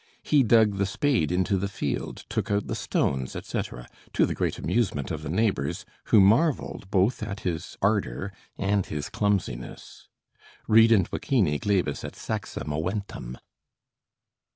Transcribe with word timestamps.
He 0.23 0.41
dug 0.41 0.77
the 0.77 0.87
spade 0.87 1.31
into 1.31 1.57
the 1.59 1.67
field, 1.67 2.25
took 2.27 2.49
out 2.49 2.65
the 2.65 2.73
stones, 2.73 3.35
etc., 3.35 3.87
to 4.13 4.25
the 4.25 4.33
great 4.33 4.57
amusement 4.57 5.11
of 5.11 5.21
the 5.21 5.29
neighbors, 5.29 5.85
who 6.05 6.19
marveled 6.19 6.89
both 6.89 7.21
at 7.21 7.41
his 7.41 7.77
ardor 7.83 8.33
and 8.57 8.83
his 8.87 9.09
clumsiness: 9.09 10.07
"Rident 10.67 11.09
vicini 11.11 11.59
glebas 11.59 12.03
et 12.03 12.15
saxa 12.15 12.63
moventem." 12.65 13.37